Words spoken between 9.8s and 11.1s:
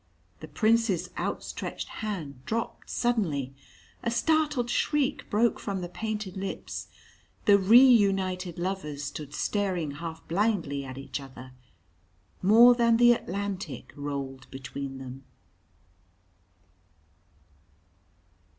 half blindly at